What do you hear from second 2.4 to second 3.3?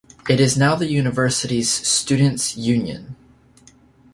Union.